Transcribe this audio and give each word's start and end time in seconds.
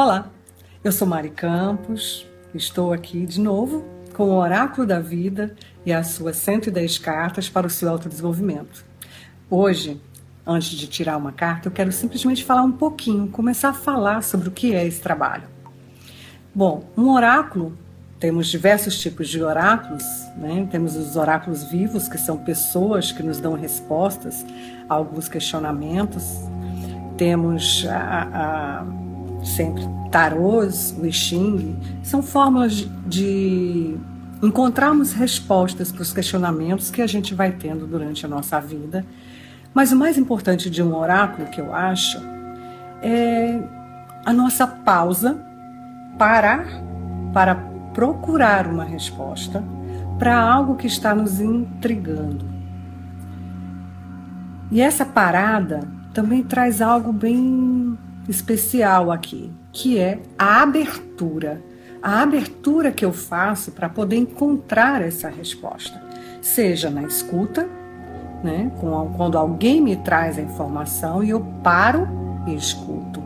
Olá, 0.00 0.30
eu 0.84 0.92
sou 0.92 1.08
Mari 1.08 1.30
Campos, 1.30 2.24
estou 2.54 2.92
aqui 2.92 3.26
de 3.26 3.40
novo 3.40 3.84
com 4.14 4.30
o 4.30 4.36
Oráculo 4.38 4.86
da 4.86 5.00
Vida 5.00 5.56
e 5.84 5.92
as 5.92 6.10
suas 6.10 6.36
110 6.36 6.98
cartas 6.98 7.48
para 7.48 7.66
o 7.66 7.70
seu 7.70 7.90
autodesenvolvimento. 7.90 8.84
Hoje, 9.50 10.00
antes 10.46 10.68
de 10.68 10.86
tirar 10.86 11.16
uma 11.16 11.32
carta, 11.32 11.66
eu 11.66 11.72
quero 11.72 11.90
simplesmente 11.90 12.44
falar 12.44 12.62
um 12.62 12.70
pouquinho, 12.70 13.26
começar 13.26 13.70
a 13.70 13.74
falar 13.74 14.22
sobre 14.22 14.48
o 14.48 14.52
que 14.52 14.72
é 14.72 14.86
esse 14.86 15.00
trabalho. 15.00 15.48
Bom, 16.54 16.84
um 16.96 17.10
oráculo, 17.10 17.76
temos 18.20 18.46
diversos 18.46 19.00
tipos 19.00 19.28
de 19.28 19.42
oráculos, 19.42 20.04
né? 20.36 20.68
temos 20.70 20.94
os 20.94 21.16
oráculos 21.16 21.64
vivos, 21.64 22.06
que 22.06 22.18
são 22.18 22.36
pessoas 22.36 23.10
que 23.10 23.24
nos 23.24 23.40
dão 23.40 23.54
respostas 23.54 24.46
a 24.88 24.94
alguns 24.94 25.28
questionamentos, 25.28 26.22
temos 27.16 27.84
a, 27.90 28.28
a 28.84 29.07
sempre 29.44 29.82
tarôs, 30.10 30.94
o 30.98 31.10
Xing, 31.10 31.76
são 32.02 32.22
fórmulas 32.22 32.88
de 33.06 33.96
encontrarmos 34.42 35.12
respostas 35.12 35.92
para 35.92 36.02
os 36.02 36.12
questionamentos 36.12 36.90
que 36.90 37.02
a 37.02 37.06
gente 37.06 37.34
vai 37.34 37.52
tendo 37.52 37.86
durante 37.86 38.24
a 38.24 38.28
nossa 38.28 38.60
vida. 38.60 39.04
Mas 39.74 39.92
o 39.92 39.96
mais 39.96 40.16
importante 40.16 40.70
de 40.70 40.82
um 40.82 40.94
oráculo, 40.96 41.48
que 41.50 41.60
eu 41.60 41.74
acho, 41.74 42.18
é 43.02 43.60
a 44.24 44.32
nossa 44.32 44.66
pausa, 44.66 45.40
parar 46.18 46.66
para 47.32 47.54
procurar 47.94 48.66
uma 48.66 48.84
resposta 48.84 49.62
para 50.18 50.38
algo 50.40 50.76
que 50.76 50.86
está 50.86 51.14
nos 51.14 51.40
intrigando. 51.40 52.44
E 54.70 54.80
essa 54.80 55.04
parada 55.04 55.80
também 56.12 56.42
traz 56.42 56.82
algo 56.82 57.12
bem 57.12 57.96
especial 58.28 59.10
aqui, 59.10 59.52
que 59.72 59.98
é 59.98 60.20
a 60.38 60.62
abertura. 60.62 61.62
A 62.02 62.22
abertura 62.22 62.92
que 62.92 63.04
eu 63.04 63.12
faço 63.12 63.72
para 63.72 63.88
poder 63.88 64.16
encontrar 64.16 65.02
essa 65.02 65.28
resposta, 65.28 66.00
seja 66.40 66.90
na 66.90 67.02
escuta, 67.02 67.68
né, 68.44 68.70
quando 69.16 69.36
alguém 69.36 69.80
me 69.80 69.96
traz 69.96 70.38
a 70.38 70.42
informação 70.42 71.24
e 71.24 71.30
eu 71.30 71.40
paro 71.62 72.06
e 72.46 72.54
escuto. 72.54 73.20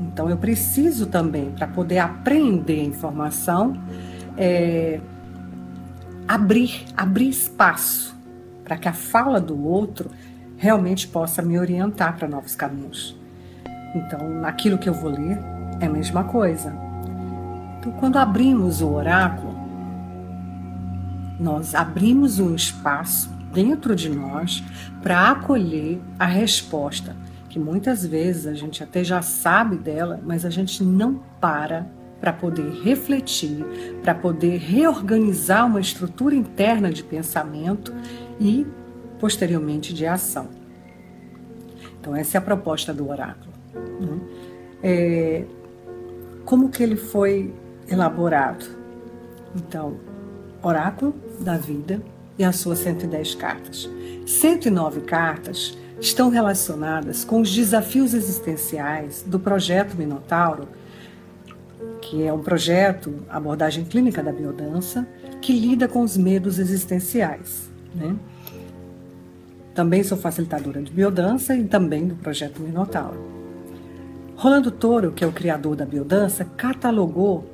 Então 0.00 0.30
eu 0.30 0.36
preciso 0.36 1.06
também, 1.06 1.50
para 1.50 1.66
poder 1.66 1.98
aprender 1.98 2.80
a 2.80 2.84
informação, 2.84 3.82
é, 4.36 5.00
abrir, 6.28 6.84
abrir 6.96 7.28
espaço 7.28 8.16
para 8.62 8.76
que 8.76 8.88
a 8.88 8.92
fala 8.92 9.40
do 9.40 9.66
outro 9.66 10.10
realmente 10.56 11.08
possa 11.08 11.42
me 11.42 11.58
orientar 11.58 12.16
para 12.16 12.28
novos 12.28 12.54
caminhos. 12.54 13.20
Então, 13.94 14.28
naquilo 14.28 14.78
que 14.78 14.88
eu 14.88 14.94
vou 14.94 15.10
ler, 15.10 15.38
é 15.80 15.86
a 15.86 15.90
mesma 15.90 16.24
coisa. 16.24 16.72
Então, 17.78 17.92
quando 17.92 18.16
abrimos 18.16 18.80
o 18.80 18.88
oráculo, 18.88 19.52
nós 21.38 21.74
abrimos 21.74 22.38
um 22.38 22.54
espaço 22.54 23.30
dentro 23.52 23.94
de 23.94 24.08
nós 24.08 24.62
para 25.02 25.30
acolher 25.30 26.00
a 26.18 26.26
resposta, 26.26 27.16
que 27.48 27.58
muitas 27.58 28.06
vezes 28.06 28.46
a 28.46 28.54
gente 28.54 28.82
até 28.82 29.04
já 29.04 29.20
sabe 29.20 29.76
dela, 29.76 30.20
mas 30.24 30.44
a 30.44 30.50
gente 30.50 30.82
não 30.82 31.20
para 31.40 31.86
para 32.22 32.32
poder 32.32 32.70
refletir, 32.84 33.66
para 34.00 34.14
poder 34.14 34.56
reorganizar 34.56 35.66
uma 35.66 35.80
estrutura 35.80 36.36
interna 36.36 36.88
de 36.92 37.02
pensamento 37.02 37.92
e, 38.40 38.64
posteriormente, 39.18 39.92
de 39.92 40.06
ação. 40.06 40.48
Então, 42.00 42.14
essa 42.14 42.36
é 42.36 42.38
a 42.38 42.40
proposta 42.40 42.94
do 42.94 43.10
oráculo. 43.10 43.51
Né? 43.74 44.20
É, 44.82 45.44
como 46.44 46.68
que 46.70 46.82
ele 46.82 46.96
foi 46.96 47.52
elaborado? 47.88 48.64
Então, 49.54 49.96
oráculo 50.62 51.14
da 51.40 51.56
vida 51.56 52.00
e 52.38 52.44
as 52.44 52.56
suas 52.56 52.78
110 52.80 53.34
cartas. 53.34 53.88
109 54.26 55.02
cartas 55.02 55.76
estão 56.00 56.30
relacionadas 56.30 57.24
com 57.24 57.40
os 57.40 57.54
desafios 57.54 58.14
existenciais 58.14 59.22
do 59.26 59.38
projeto 59.38 59.94
Minotauro, 59.94 60.68
que 62.00 62.24
é 62.24 62.32
um 62.32 62.42
projeto, 62.42 63.14
abordagem 63.28 63.84
clínica 63.84 64.22
da 64.22 64.32
biodança, 64.32 65.06
que 65.40 65.52
lida 65.52 65.86
com 65.86 66.02
os 66.02 66.16
medos 66.16 66.58
existenciais. 66.58 67.70
Né? 67.94 68.16
Também 69.74 70.02
sou 70.02 70.18
facilitadora 70.18 70.82
de 70.82 70.90
biodança 70.90 71.56
e 71.56 71.64
também 71.64 72.06
do 72.06 72.16
projeto 72.16 72.60
Minotauro. 72.60 73.41
Rolando 74.42 74.72
Toro, 74.72 75.12
que 75.12 75.22
é 75.22 75.26
o 75.26 75.30
criador 75.30 75.76
da 75.76 75.86
biodança, 75.86 76.44
catalogou 76.56 77.48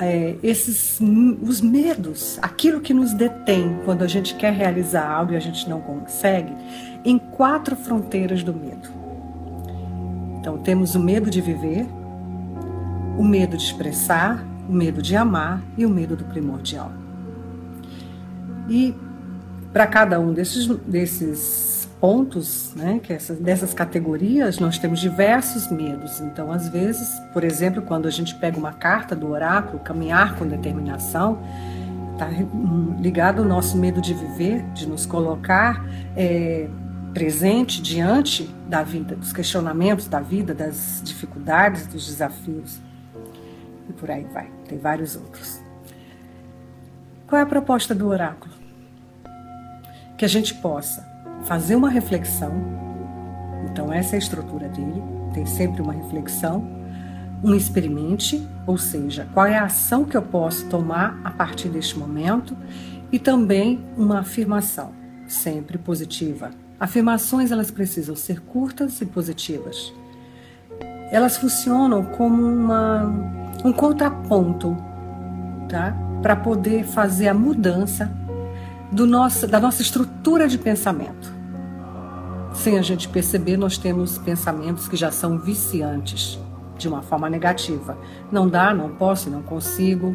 é, 0.00 0.34
esses 0.42 0.98
os 1.00 1.60
medos, 1.60 2.40
aquilo 2.42 2.80
que 2.80 2.92
nos 2.92 3.14
detém 3.14 3.78
quando 3.84 4.02
a 4.02 4.08
gente 4.08 4.34
quer 4.34 4.52
realizar 4.52 5.08
algo 5.08 5.32
e 5.32 5.36
a 5.36 5.40
gente 5.40 5.70
não 5.70 5.80
consegue, 5.80 6.52
em 7.04 7.20
quatro 7.20 7.76
fronteiras 7.76 8.42
do 8.42 8.52
medo. 8.52 8.88
Então 10.40 10.58
temos 10.58 10.96
o 10.96 10.98
medo 10.98 11.30
de 11.30 11.40
viver, 11.40 11.86
o 13.16 13.22
medo 13.22 13.56
de 13.56 13.62
expressar, 13.62 14.44
o 14.68 14.72
medo 14.72 15.00
de 15.00 15.14
amar 15.14 15.62
e 15.78 15.86
o 15.86 15.88
medo 15.88 16.16
do 16.16 16.24
primordial. 16.24 16.90
E 18.68 18.92
para 19.72 19.86
cada 19.86 20.18
um 20.18 20.32
desses, 20.32 20.66
desses 20.84 21.71
pontos, 22.02 22.74
né, 22.74 22.98
que 23.00 23.12
essas, 23.12 23.38
dessas 23.38 23.72
categorias, 23.72 24.58
nós 24.58 24.76
temos 24.76 24.98
diversos 24.98 25.70
medos. 25.70 26.20
Então, 26.20 26.50
às 26.50 26.68
vezes, 26.68 27.08
por 27.32 27.44
exemplo, 27.44 27.80
quando 27.80 28.08
a 28.08 28.10
gente 28.10 28.34
pega 28.34 28.58
uma 28.58 28.72
carta 28.72 29.14
do 29.14 29.30
oráculo, 29.30 29.78
caminhar 29.78 30.34
com 30.34 30.44
determinação, 30.44 31.40
está 32.12 32.28
ligado 33.00 33.42
ao 33.42 33.48
nosso 33.48 33.76
medo 33.76 34.00
de 34.00 34.14
viver, 34.14 34.64
de 34.72 34.88
nos 34.88 35.06
colocar 35.06 35.86
é, 36.16 36.68
presente 37.14 37.80
diante 37.80 38.52
da 38.68 38.82
vida, 38.82 39.14
dos 39.14 39.32
questionamentos 39.32 40.08
da 40.08 40.18
vida, 40.18 40.52
das 40.52 41.00
dificuldades, 41.04 41.86
dos 41.86 42.04
desafios. 42.04 42.80
E 43.88 43.92
por 43.92 44.10
aí 44.10 44.26
vai. 44.34 44.50
Tem 44.68 44.76
vários 44.76 45.14
outros. 45.14 45.60
Qual 47.28 47.38
é 47.38 47.44
a 47.44 47.46
proposta 47.46 47.94
do 47.94 48.08
oráculo? 48.08 48.52
Que 50.18 50.24
a 50.24 50.28
gente 50.28 50.52
possa 50.54 51.11
fazer 51.44 51.76
uma 51.76 51.88
reflexão. 51.88 52.52
Então, 53.64 53.92
essa 53.92 54.14
é 54.14 54.16
a 54.16 54.18
estrutura 54.18 54.68
dele. 54.68 55.02
Tem 55.32 55.46
sempre 55.46 55.80
uma 55.82 55.92
reflexão, 55.92 56.66
um 57.42 57.54
experimente, 57.54 58.46
ou 58.66 58.78
seja, 58.78 59.28
qual 59.32 59.46
é 59.46 59.56
a 59.56 59.64
ação 59.64 60.04
que 60.04 60.16
eu 60.16 60.22
posso 60.22 60.66
tomar 60.66 61.20
a 61.24 61.30
partir 61.30 61.68
deste 61.68 61.98
momento, 61.98 62.56
e 63.10 63.18
também 63.18 63.84
uma 63.96 64.20
afirmação, 64.20 64.92
sempre 65.26 65.76
positiva. 65.76 66.50
Afirmações 66.80 67.52
elas 67.52 67.70
precisam 67.70 68.16
ser 68.16 68.40
curtas 68.40 69.00
e 69.00 69.06
positivas. 69.06 69.92
Elas 71.10 71.36
funcionam 71.36 72.04
como 72.04 72.42
uma, 72.42 73.04
um 73.64 73.72
contraponto, 73.72 74.76
tá? 75.68 75.94
Para 76.22 76.36
poder 76.36 76.84
fazer 76.84 77.28
a 77.28 77.34
mudança 77.34 78.10
do 78.92 79.06
nosso, 79.06 79.46
da 79.46 79.58
nossa 79.58 79.80
estrutura 79.80 80.46
de 80.46 80.58
pensamento. 80.58 81.32
Sem 82.54 82.78
a 82.78 82.82
gente 82.82 83.08
perceber, 83.08 83.56
nós 83.56 83.78
temos 83.78 84.18
pensamentos 84.18 84.86
que 84.86 84.96
já 84.96 85.10
são 85.10 85.38
viciantes 85.38 86.38
de 86.76 86.86
uma 86.86 87.00
forma 87.00 87.30
negativa. 87.30 87.96
Não 88.30 88.46
dá, 88.46 88.74
não 88.74 88.90
posso, 88.90 89.30
não 89.30 89.42
consigo. 89.42 90.14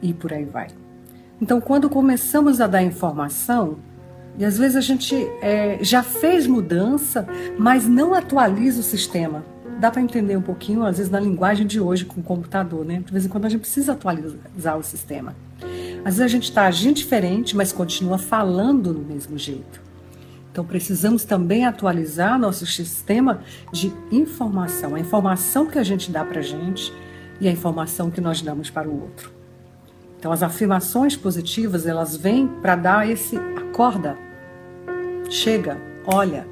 E 0.00 0.14
por 0.14 0.32
aí 0.32 0.46
vai. 0.46 0.68
Então, 1.40 1.60
quando 1.60 1.90
começamos 1.90 2.60
a 2.60 2.66
dar 2.66 2.82
informação, 2.82 3.76
e 4.38 4.44
às 4.44 4.56
vezes 4.56 4.76
a 4.76 4.80
gente 4.80 5.14
é, 5.42 5.78
já 5.82 6.02
fez 6.02 6.46
mudança, 6.46 7.26
mas 7.58 7.86
não 7.86 8.14
atualiza 8.14 8.80
o 8.80 8.82
sistema. 8.82 9.44
Dá 9.78 9.90
para 9.90 10.00
entender 10.00 10.36
um 10.36 10.42
pouquinho, 10.42 10.84
às 10.84 10.96
vezes, 10.96 11.12
na 11.12 11.20
linguagem 11.20 11.66
de 11.66 11.78
hoje 11.78 12.04
com 12.04 12.20
o 12.20 12.24
computador, 12.24 12.84
né? 12.84 13.02
De 13.04 13.12
vez 13.12 13.26
em 13.26 13.28
quando 13.28 13.44
a 13.44 13.48
gente 13.48 13.60
precisa 13.60 13.92
atualizar 13.92 14.78
o 14.78 14.82
sistema. 14.82 15.34
Às 16.04 16.16
vezes 16.16 16.20
a 16.20 16.28
gente 16.28 16.44
está 16.44 16.66
agindo 16.66 16.96
diferente, 16.96 17.56
mas 17.56 17.72
continua 17.72 18.18
falando 18.18 18.92
do 18.92 19.00
mesmo 19.00 19.36
jeito. 19.36 19.88
Então 20.50 20.64
precisamos 20.64 21.24
também 21.24 21.64
atualizar 21.64 22.38
nosso 22.38 22.66
sistema 22.66 23.42
de 23.72 23.92
informação, 24.10 24.94
a 24.94 25.00
informação 25.00 25.66
que 25.66 25.78
a 25.78 25.84
gente 25.84 26.10
dá 26.10 26.24
para 26.24 26.40
a 26.40 26.42
gente 26.42 26.92
e 27.40 27.46
a 27.46 27.52
informação 27.52 28.10
que 28.10 28.20
nós 28.20 28.42
damos 28.42 28.68
para 28.68 28.88
o 28.88 29.02
outro. 29.02 29.30
Então 30.18 30.32
as 30.32 30.42
afirmações 30.42 31.16
positivas 31.16 31.86
elas 31.86 32.16
vêm 32.16 32.48
para 32.60 32.74
dar 32.74 33.08
esse 33.08 33.36
acorda, 33.36 34.18
chega, 35.30 35.80
olha, 36.04 36.44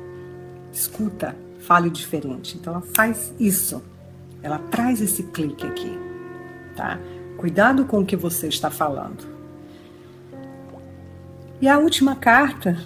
escuta, 0.72 1.34
fale 1.58 1.90
diferente. 1.90 2.56
Então 2.56 2.74
ela 2.74 2.82
faz 2.94 3.34
isso, 3.40 3.82
ela 4.40 4.58
traz 4.70 5.00
esse 5.00 5.24
clique 5.24 5.66
aqui, 5.66 5.98
tá? 6.76 7.00
Cuidado 7.36 7.84
com 7.86 7.98
o 8.00 8.06
que 8.06 8.14
você 8.14 8.46
está 8.46 8.70
falando. 8.70 9.35
E 11.60 11.68
a 11.68 11.78
última 11.78 12.14
carta 12.14 12.76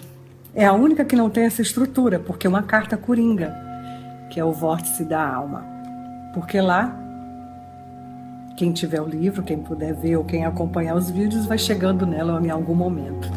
é 0.55 0.65
a 0.65 0.71
única 0.71 1.03
que 1.03 1.15
não 1.15 1.29
tem 1.29 1.43
essa 1.43 1.61
estrutura, 1.61 2.19
porque 2.19 2.47
é 2.47 2.49
uma 2.49 2.63
carta 2.63 2.95
coringa, 2.95 3.53
que 4.29 4.39
é 4.39 4.45
o 4.45 4.53
vórtice 4.53 5.03
da 5.03 5.21
alma. 5.21 5.65
Porque 6.33 6.61
lá, 6.61 6.97
quem 8.55 8.71
tiver 8.71 9.01
o 9.01 9.05
livro, 9.05 9.43
quem 9.43 9.57
puder 9.57 9.93
ver 9.93 10.15
ou 10.15 10.23
quem 10.23 10.45
acompanhar 10.45 10.95
os 10.95 11.09
vídeos, 11.09 11.45
vai 11.45 11.57
chegando 11.57 12.05
nela 12.05 12.41
em 12.41 12.49
algum 12.49 12.73
momento. 12.73 13.29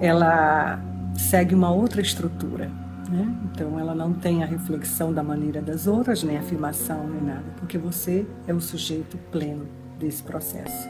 Ela 0.00 0.78
segue 1.16 1.54
uma 1.54 1.70
outra 1.70 2.02
estrutura. 2.02 2.70
Né? 3.08 3.26
Então, 3.44 3.78
ela 3.80 3.94
não 3.94 4.12
tem 4.12 4.42
a 4.42 4.46
reflexão 4.46 5.14
da 5.14 5.22
maneira 5.22 5.62
das 5.62 5.86
outras, 5.86 6.22
nem 6.22 6.36
afirmação, 6.36 7.08
nem 7.08 7.22
nada, 7.22 7.44
porque 7.56 7.78
você 7.78 8.26
é 8.46 8.52
o 8.52 8.60
sujeito 8.60 9.16
pleno 9.30 9.66
desse 9.98 10.22
processo. 10.22 10.88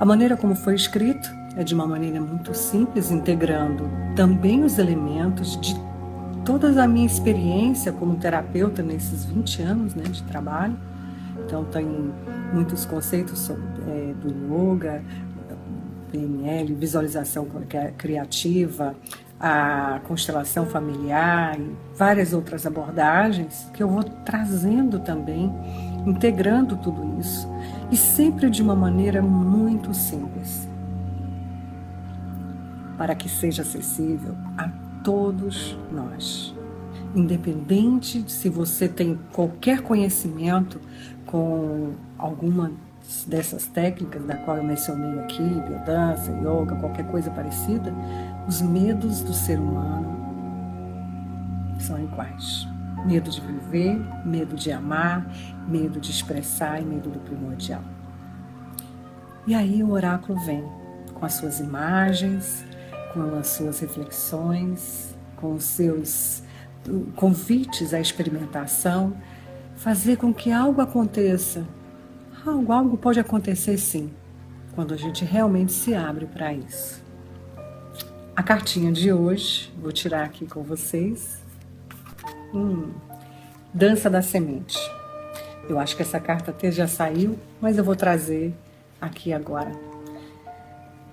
A 0.00 0.04
maneira 0.04 0.36
como 0.36 0.56
foi 0.56 0.74
escrito 0.74 1.28
é 1.58 1.64
de 1.64 1.74
uma 1.74 1.88
maneira 1.88 2.20
muito 2.20 2.54
simples, 2.54 3.10
integrando 3.10 3.90
também 4.14 4.62
os 4.62 4.78
elementos 4.78 5.60
de 5.60 5.74
toda 6.44 6.82
a 6.82 6.86
minha 6.86 7.04
experiência 7.04 7.92
como 7.92 8.14
terapeuta 8.16 8.80
nesses 8.80 9.24
20 9.24 9.62
anos 9.62 9.94
né, 9.96 10.04
de 10.04 10.22
trabalho. 10.22 10.78
Então, 11.44 11.64
tem 11.64 12.12
muitos 12.52 12.86
conceitos 12.86 13.40
sobre, 13.40 13.64
é, 13.88 14.14
do 14.14 14.28
yoga, 14.28 15.02
PNL, 16.12 16.74
visualização 16.74 17.46
criativa, 17.96 18.94
a 19.40 20.00
constelação 20.06 20.64
familiar 20.64 21.58
e 21.58 21.76
várias 21.96 22.32
outras 22.32 22.66
abordagens 22.66 23.68
que 23.74 23.82
eu 23.82 23.88
vou 23.88 24.04
trazendo 24.04 25.00
também, 25.00 25.52
integrando 26.06 26.76
tudo 26.76 27.18
isso 27.20 27.48
e 27.90 27.96
sempre 27.96 28.48
de 28.48 28.62
uma 28.62 28.74
maneira 28.74 29.20
muito 29.20 29.92
simples, 29.92 30.68
para 32.98 33.14
que 33.14 33.28
seja 33.28 33.62
acessível 33.62 34.34
a 34.58 34.68
todos 35.04 35.78
nós. 35.90 36.54
Independente 37.14 38.20
de 38.20 38.30
se 38.30 38.50
você 38.50 38.88
tem 38.88 39.18
qualquer 39.32 39.80
conhecimento 39.80 40.78
com 41.24 41.92
alguma 42.18 42.72
dessas 43.26 43.66
técnicas 43.66 44.22
da 44.24 44.36
qual 44.36 44.58
eu 44.58 44.64
mencionei 44.64 45.18
aqui, 45.20 45.42
biodança, 45.42 46.30
yoga, 46.32 46.76
qualquer 46.76 47.06
coisa 47.06 47.30
parecida, 47.30 47.94
os 48.46 48.60
medos 48.60 49.22
do 49.22 49.32
ser 49.32 49.58
humano 49.58 50.18
são 51.78 51.98
iguais. 52.02 52.66
Medo 53.06 53.30
de 53.30 53.40
viver, 53.40 53.98
medo 54.26 54.56
de 54.56 54.72
amar, 54.72 55.26
medo 55.66 56.00
de 56.00 56.10
expressar 56.10 56.82
e 56.82 56.84
medo 56.84 57.08
do 57.08 57.20
primordial. 57.20 57.82
E 59.46 59.54
aí 59.54 59.82
o 59.82 59.92
oráculo 59.92 60.38
vem 60.44 60.62
com 61.14 61.24
as 61.24 61.34
suas 61.34 61.60
imagens, 61.60 62.64
com 63.12 63.38
as 63.38 63.48
suas 63.48 63.80
reflexões, 63.80 65.14
com 65.36 65.54
os 65.54 65.64
seus 65.64 66.42
convites 67.16 67.92
à 67.92 68.00
experimentação, 68.00 69.16
fazer 69.76 70.16
com 70.16 70.32
que 70.32 70.50
algo 70.50 70.80
aconteça. 70.80 71.66
Algo, 72.46 72.72
algo 72.72 72.96
pode 72.96 73.20
acontecer 73.20 73.76
sim, 73.78 74.10
quando 74.74 74.94
a 74.94 74.96
gente 74.96 75.24
realmente 75.24 75.72
se 75.72 75.94
abre 75.94 76.26
para 76.26 76.52
isso. 76.52 77.02
A 78.34 78.42
cartinha 78.42 78.92
de 78.92 79.12
hoje, 79.12 79.72
vou 79.80 79.90
tirar 79.90 80.24
aqui 80.24 80.46
com 80.46 80.62
vocês. 80.62 81.42
Hum, 82.54 82.92
Dança 83.74 84.08
da 84.08 84.22
Semente. 84.22 84.78
Eu 85.68 85.78
acho 85.78 85.96
que 85.96 86.02
essa 86.02 86.18
carta 86.18 86.50
até 86.50 86.70
já 86.70 86.86
saiu, 86.86 87.38
mas 87.60 87.76
eu 87.76 87.84
vou 87.84 87.96
trazer 87.96 88.54
aqui 89.00 89.32
agora. 89.32 89.70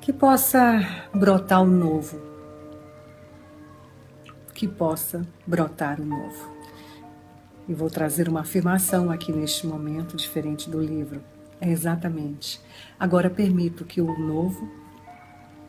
Que 0.06 0.13
possa 0.13 0.81
brotar 1.16 1.63
o 1.63 1.66
novo. 1.66 2.22
Que 4.54 4.68
possa 4.68 5.28
brotar 5.48 6.00
o 6.00 6.06
novo. 6.06 6.54
E 7.68 7.74
vou 7.74 7.90
trazer 7.90 8.30
uma 8.30 8.42
afirmação 8.42 9.10
aqui 9.10 9.31
neste 9.31 9.66
momento, 9.66 10.16
diferente 10.16 10.69
do 10.69 10.80
livro. 10.80 11.24
É 11.60 11.72
exatamente. 11.72 12.62
Agora 13.00 13.31
permito 13.31 13.84
que 13.84 14.00
o 14.00 14.16
novo 14.19 14.69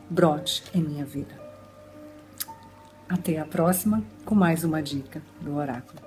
brote 0.07 0.63
em 0.71 0.83
minha 0.83 1.03
vida. 1.03 1.33
Até 3.09 3.39
a 3.39 3.45
próxima 3.45 4.03
com 4.23 4.35
mais 4.35 4.63
uma 4.63 4.83
dica 4.83 5.19
do 5.41 5.55
Oráculo. 5.55 6.06